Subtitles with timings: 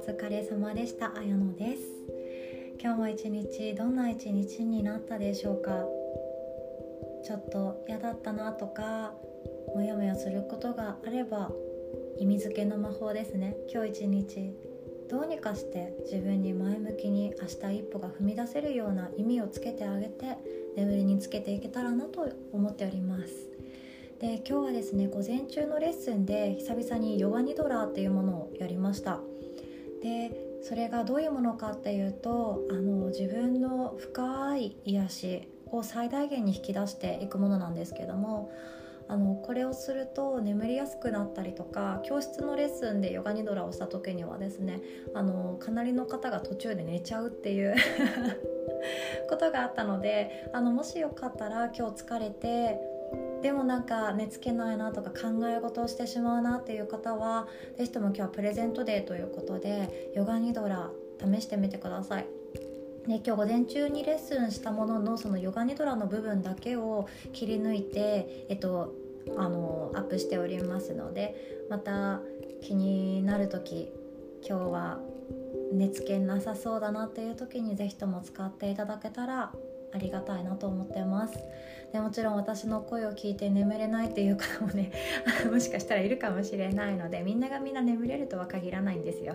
[0.00, 1.12] 疲れ様でした。
[1.16, 1.82] あやのです。
[2.82, 5.84] 今日も一日どんな一日になったでしょうか？
[7.22, 9.12] ちょっと嫌だったなとか
[9.74, 11.50] モヤモヤすることがあれば
[12.18, 13.56] 意味付けの魔法ですね。
[13.72, 14.54] 今日一日
[15.10, 20.38] どうにかして自分に前向きに明日一歩が踏み出せるような意味をつけてあげて
[20.76, 23.50] 眠りにつけていけたらなと思っております。
[24.18, 29.20] で今日はですね午前中のレッスンで久々にヨガニドラっていうものをやりました。
[30.02, 30.30] で
[30.62, 38.50] それがどういうものかっていうとあの自分の深い癒しを最大限に引き出していくものなんですけども
[39.08, 44.80] あのこれをすると眠りやすくなったりとか教室のレッスンでヨガニドラをした時にはですね
[45.14, 47.74] あのかなりの方が途中で寝ちゃうっていう
[49.28, 52.78] ことがあったのであのもしよかったら今日疲れて
[53.42, 57.48] でもなんか寝つけないなとか考え事をしてしまうなっていう方は
[57.78, 62.26] 是非とも今日はプレゼントデーということでヨガニドラ試してみてください。
[63.06, 68.92] で今日午前中にレッスンしたもののそのヨガニドラの部分だけを切り抜いて、えっと、
[69.38, 72.20] あのアップしておりますのでまた
[72.60, 73.90] 気になる時
[74.46, 75.00] 今日は
[75.72, 79.52] 寝つけなさそうだなっていう時に是非とも使っていただけたら
[79.92, 81.38] ありがたいなと思ってます
[81.92, 84.92] でもちろん私の声を聞いて眠れないっていう方もね
[85.50, 89.34] もしかしたらいるかもしれないのでみんながみんな眠れるとは限らないんですよ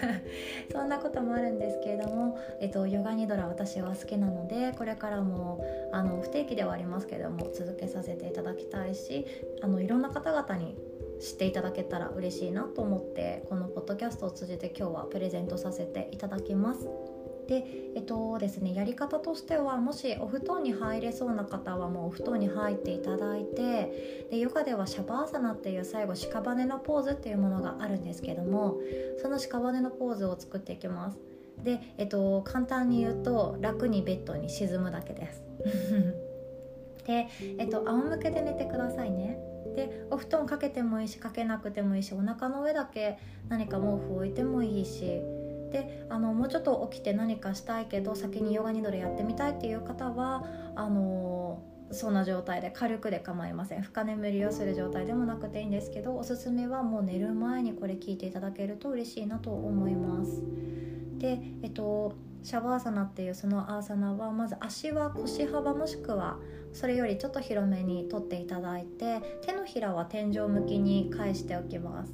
[0.72, 9.26] そんなこともあるんですけれども、えっと、ヨガニドラ私は好きなのでこれからもあの不定期ではありますけども続けさせていただきたいし
[9.60, 10.76] あのいろんな方々に
[11.20, 17.13] 知っていただけたら嬉しいなと思ってこのポッドキャストを通じて今日はプレゼントさせていただきます。
[17.46, 17.64] で
[17.94, 28.78] えっとですねやり方としてはもしお布団に入れそうな方はもうお布団に入っていただいてでヨガではシャバーサナっていう最後屍のポーズっていうものがあるんですけども
[29.20, 31.18] その屍のポーズを作っていきます。
[31.62, 35.42] で、えっと、簡単に言うと楽にベッドに沈むだけです。
[37.06, 37.28] で、
[37.58, 39.38] えっと、仰向けで寝てくださいね。
[39.74, 43.18] でお布団かけてもいいしかけなくてもいいしお腹の上だけ
[43.48, 45.20] 何か毛布置いてもいいし
[45.74, 50.44] であのもうちょっと起きて何かしたいけど先にヨガニドルやってみたいっていう方は
[50.76, 53.82] あのそんな状態で軽くで構いません。
[53.82, 60.40] 深眠りをする状態でもなくていいんですけどおすすめはもう寝る前にこれ聞いていただけると嬉しいなと思います。
[61.18, 62.14] でえっと
[62.44, 66.38] シャバーサナっていうそのアーサナはまず足は腰幅もしくは
[66.72, 72.12] それよりちょっと広めに取っていただいて手のひらは天井向きに返しておきます。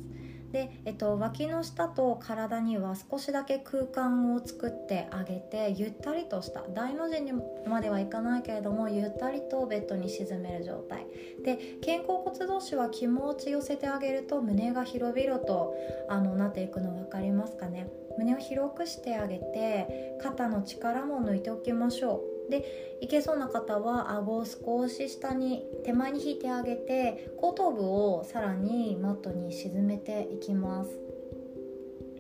[0.52, 7.32] で、えっと、脇の下と体には少しだけ空間を作ってあげてゆったりとした大の字に
[7.68, 11.06] まではいかないけれどもゆったりとベッドに沈める状態。
[11.44, 15.74] で肩甲骨同士は気持ち寄せてあげると胸が広々と
[16.08, 17.88] あのなっていくの分かりますかね。
[18.18, 22.39] 胸を広くしてあげて肩の力も抜いておきましょう。
[22.50, 30.90] でいけそうな方は顎を少し下に手前に引いてあげて後頭部をさらにマットに沈めていきます。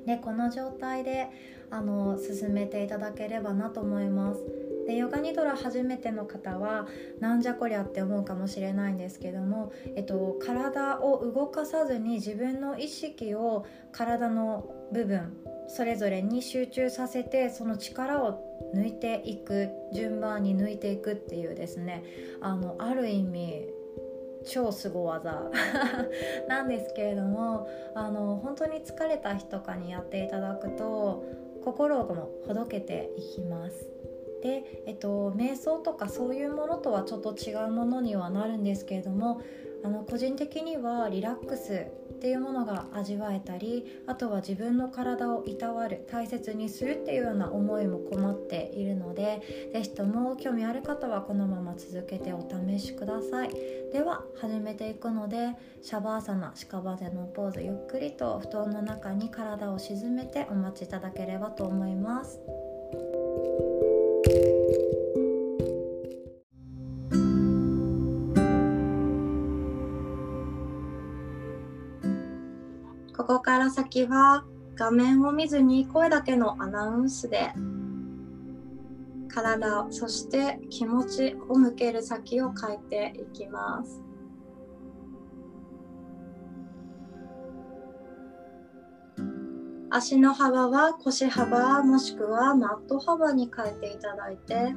[0.06, 1.28] でこの状態で
[1.70, 4.40] あの進めていただければなと思います。
[4.86, 6.88] でヨガニドラ初めての方は
[7.20, 15.36] なんじゃこりゃって思うかもしれないんですけども、えっと、体を動かさずに自分の意識を体の部分
[15.70, 18.40] それぞれに集中させてその力を
[18.74, 22.02] 抜いていく順番に抜いていくっていうですね
[22.40, 23.68] あのある意味
[24.46, 25.50] 超すご技
[26.48, 31.24] なんですけれどもあの本当に疲れた日とかにやっていただくと
[31.64, 33.99] 心もほどけていきます。
[34.42, 39.40] で、えっと、瞑想とかそういうものとはちょっと違うものにはなるんですけれども
[39.82, 53.50] あの個人的にはリラックスっていうものが味わえたりあとは自分の体をいたわる大切にするっていうような思いもこもっているので是非とも興味ある方はこのまま続けてお試しください。
[53.92, 62.38] では始めていくのでシャバーサナ屍のポーズゆっくりと布団の中に体を沈めてお待ちいただければと思います。
[73.20, 74.46] ここから先は
[74.76, 77.52] 画面を見ずに声だけのアナウンスで
[79.28, 84.02] 体そして気持ちを向ける先を変えていきます。
[89.90, 94.74] 足の幅は腰幅もしくはマット幅に変えていただいて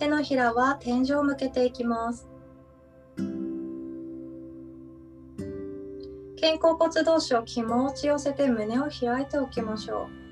[0.00, 2.26] 手のひらは天井を向けていきます。
[6.42, 10.22] 肩甲骨同士を気持ち寄せて胸を開いておきましょう。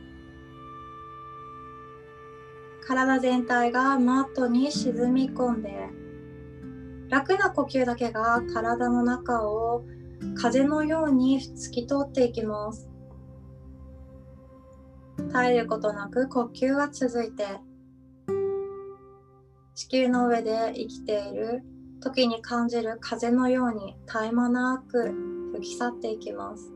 [2.85, 5.71] 体全体がマットに沈み込んで
[7.09, 9.85] 楽な呼吸だけが体の中を
[10.35, 12.89] 風のように透き通っていきます
[15.19, 17.47] 絶えることなく呼吸が続いて
[19.77, 21.63] 地球の上で生きている
[22.03, 26.73] 時に感じる風のように絶え間なくき去っていきます。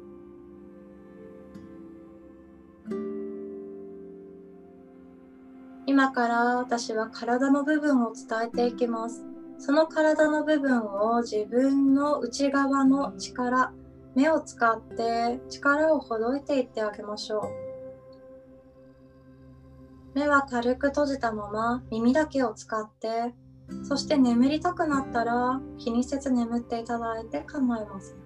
[5.86, 9.24] 今から私は体の部分を伝えていきます。
[9.58, 13.72] その体の部分を自分の内側の力
[14.14, 17.42] 目を使って力をほどいていってあげましょう。
[20.14, 23.34] 目は軽く閉じたまま耳だけを使って
[23.82, 28.23] そして眠りたくなったら気にせず眠っていただいて構いません。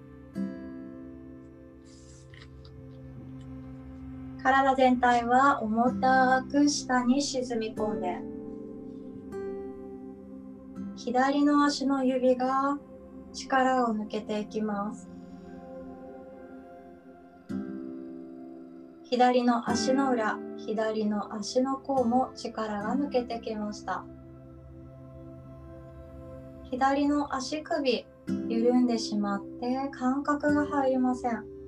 [4.41, 8.17] 体全体は重たく下に沈み込んで
[10.95, 12.77] 左の足の指が
[13.33, 15.09] 力を抜けていきます。
[19.03, 24.05] 左の足の裏左の足の甲も力が抜けてきました。
[26.69, 28.05] 左の足首
[28.47, 31.58] 緩んでしまって感覚が入りません。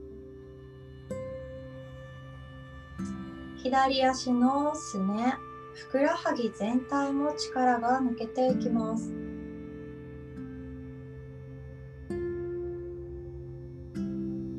[3.71, 5.33] 左足のすね
[5.73, 9.13] ふくらはぎ全体も力が抜けていきます。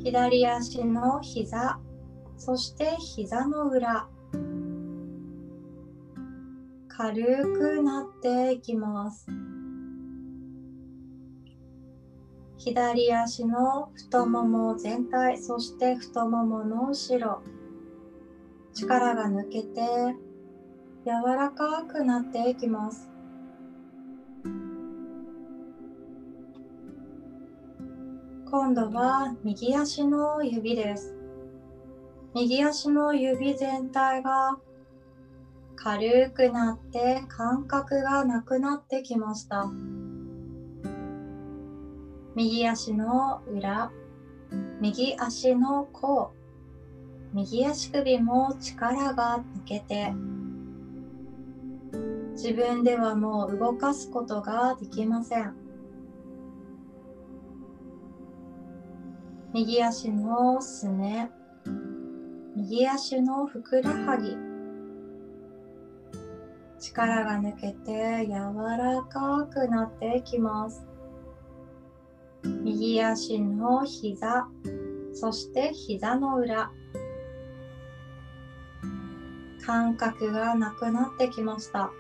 [0.03, 1.79] 左足の膝
[2.39, 4.09] そして膝の裏
[6.89, 9.27] 軽くなっていきます。
[12.57, 17.43] 左足の太もも全体そして太ももの後ろ。
[18.75, 19.81] 力が抜けて
[21.05, 23.11] 柔らかくなっていきます。
[28.51, 31.17] 今度は右足の指です。
[32.35, 34.59] 右足の指全体が
[35.77, 39.71] 軽くなって感覚がなくなってきました。
[42.35, 43.91] 右足の裏
[44.81, 46.33] 右足の甲。
[47.35, 50.13] 右足首も力が抜けて
[52.33, 55.55] 自分ではもう動かすことができません。
[59.55, 61.31] 右足のすね
[62.57, 64.37] 右足のふくらはぎ
[66.81, 68.33] 力が抜けて柔
[68.77, 70.85] らかくなっていきます。
[72.43, 74.49] 右足の膝
[75.15, 76.71] そして膝の裏。
[79.65, 81.93] 感覚がなくなってきました。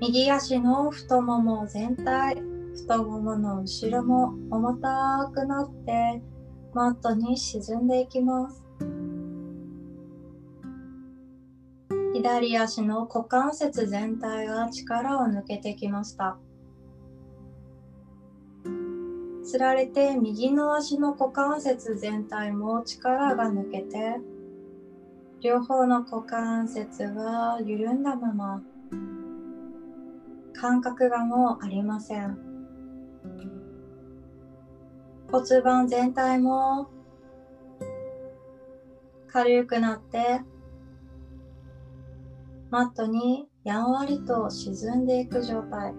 [0.00, 2.36] 右足の太もも全体
[2.76, 6.22] 太ももの後ろも重たくなって
[6.74, 8.62] マットに沈んでいきます。
[12.14, 16.38] 左足の股関節全体が力を抜けてきました。
[19.46, 24.16] つられて右の足の股関節全体も力が抜けて
[25.40, 28.62] 両方の股関節は緩んだまま
[30.52, 32.38] 感覚がもうありません。
[35.30, 36.88] 骨盤全体も
[39.28, 40.40] 軽くなって
[42.70, 45.94] マットにやんわりと沈んでいく状態。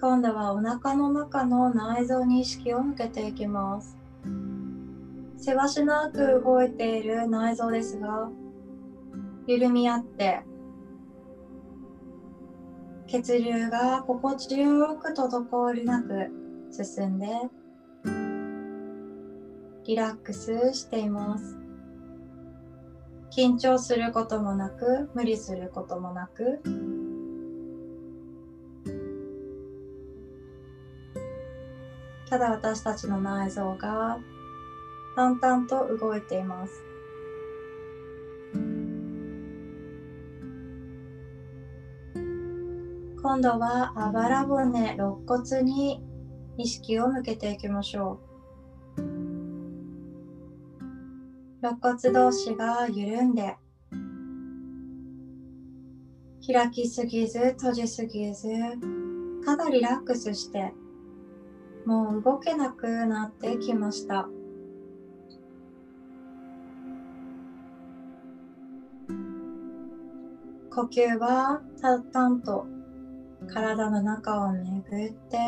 [0.00, 3.98] 今度はお腹の中の内臓に意識を向けていきます。
[5.36, 8.30] せわしなく動いている内臓ですが
[9.46, 10.40] 緩み合って
[13.06, 16.30] 血流が心地よく滞りなく
[16.70, 17.26] 進んで
[19.84, 21.58] リラックスしています。
[23.30, 26.60] 緊張することもなく無理することもなく
[32.30, 34.20] ただ私たちの内臓が
[35.16, 36.72] 淡々と動いています。
[43.20, 46.02] 今度はあばら骨肋骨に
[46.56, 48.20] 意識を向けていきましょ
[48.96, 49.02] う。
[51.62, 53.56] 肋骨同士が緩んで
[56.46, 58.48] 開きすぎず閉じすぎず
[59.44, 60.72] ただリラックスして
[61.90, 64.28] もう動けなくなってきました。
[70.72, 72.66] 呼吸は淡々と
[73.52, 75.38] 体の中を巡って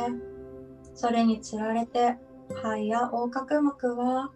[0.96, 2.16] それにつられて
[2.49, 4.32] 肺や横隔膜は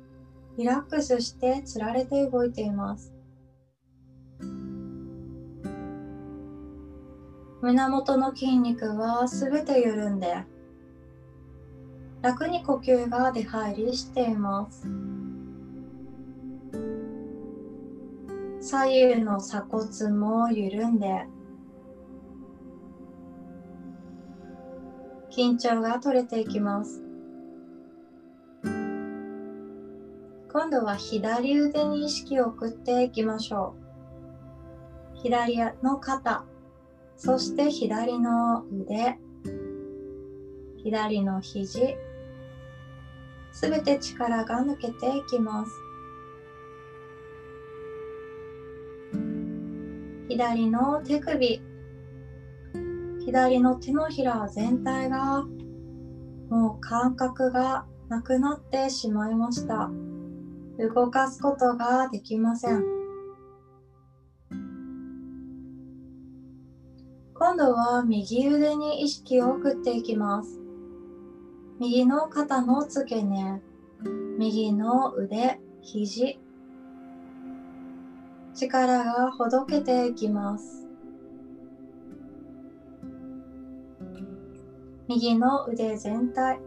[0.57, 3.13] リラックスしてつられて動いています。
[7.63, 10.45] 胸元の筋肉はすべて緩んで
[12.27, 14.83] 楽に呼吸が出入りしています。
[18.61, 21.25] 左右の鎖骨も緩んで
[25.31, 27.01] 緊張が取れていきます。
[30.53, 33.77] 今度は左腕に意識を送っていきましょ
[35.15, 35.21] う。
[35.23, 36.45] 左の肩
[37.17, 39.17] そして左の腕
[40.83, 41.97] 左の肘
[43.59, 45.73] すべて力が抜けていきます。
[50.29, 51.63] 左の手首。
[53.25, 55.43] 左の手のひら全体が
[56.51, 59.91] もう感覚がなくなってしまいました。
[60.79, 62.85] 動かすことができません。
[67.33, 70.66] 今度は右腕に意識を送っていきます。
[71.79, 73.61] 右の肩の付け根。
[74.39, 76.39] 右の腕肘。
[78.55, 80.89] 力がほどけていきます。
[85.07, 86.61] 右の腕全体。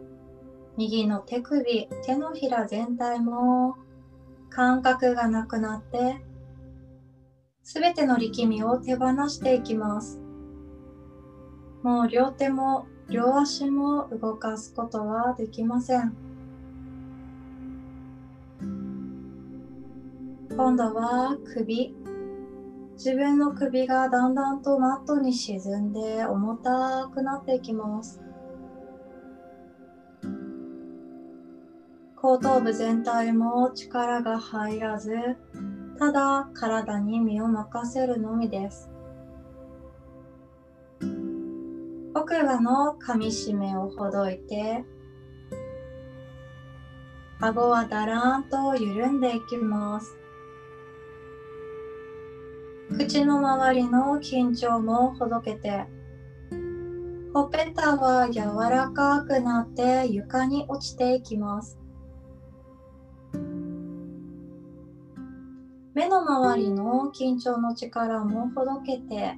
[0.76, 3.74] 右の手首手のひら全体も
[4.48, 6.24] 感覚がなくなって
[7.64, 10.20] すべての力みを手放していきます。
[11.82, 16.14] もう両手も両足も動かすことはできません。
[20.50, 21.92] 今度は首。
[22.94, 28.20] 自分の首がだんだんとマットに沈んで重たくなっていきます。
[32.14, 35.10] 後頭部全体も力が入らず
[35.98, 38.88] ただ体に身を任せるのみです。
[42.30, 44.84] 奥歯の噛み締めをほどいて
[47.40, 50.16] 顎はだらんと緩んでいきます。
[52.96, 55.86] 口の周りの緊張もほどけて
[57.34, 61.80] ほっぺたは柔らかくなって床に落ちていきます。
[65.94, 69.36] 目の周りの緊張の力もほどけて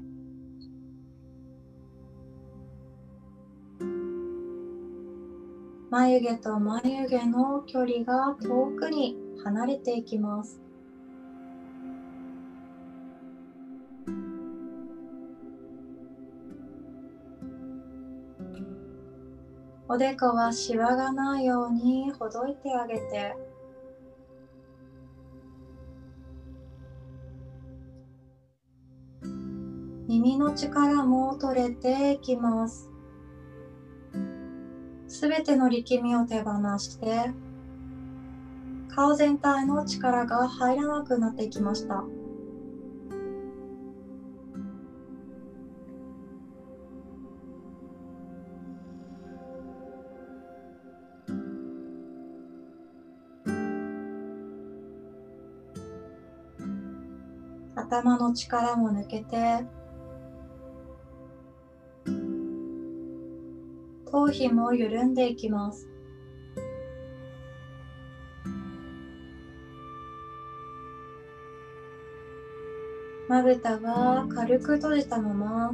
[5.93, 10.59] 眉毛と眉毛の距離が遠くに離れていきます。
[19.87, 23.37] おでこはシワがないようにほどいてあげて。
[30.09, 32.92] 耳の力も取れていきます。
[35.23, 37.31] すべての力みを手放して
[38.89, 42.03] 顔全体の力が入らなくなってきました。
[57.77, 59.65] 頭の力も抜けて
[64.13, 65.89] 頭皮も緩んでいきます。
[73.27, 75.73] まぶたは軽く閉じたまま。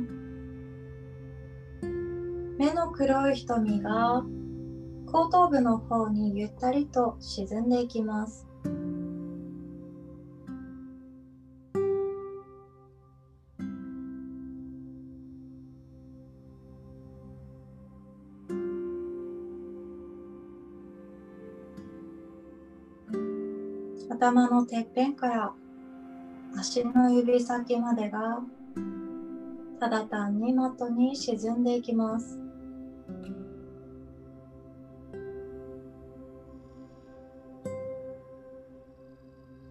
[2.59, 4.25] 目の黒い瞳が
[5.07, 8.48] 後頭部の方にゆったりと沈んでいきます。
[24.18, 25.52] 頭のてっぺんから
[26.58, 28.40] 足の指先までが
[29.78, 32.40] ただ単にマットに沈んでいきます。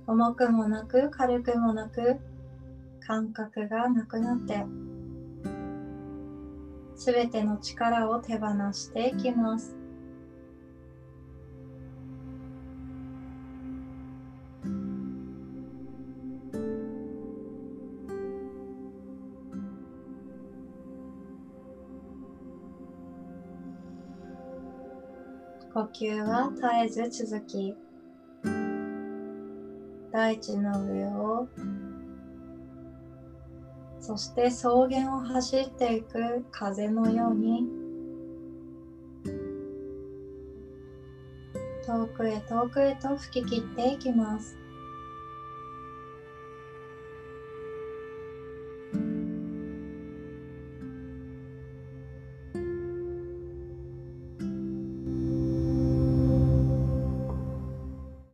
[0.08, 2.16] 重くもなく軽くもなく
[3.06, 4.66] 感覚がなくなって
[6.96, 9.77] すべての力を手放していきます。
[25.78, 27.76] 呼吸は絶えず続き
[30.12, 31.48] 大地の上を
[34.00, 37.68] そして草原を走っていく風のように
[41.86, 44.58] 遠くへ遠くへと吹き切っていきます。